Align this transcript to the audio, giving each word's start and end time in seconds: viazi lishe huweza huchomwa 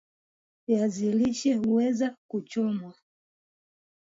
viazi 0.67 1.11
lishe 1.17 1.53
huweza 1.55 2.15
huchomwa 2.31 2.93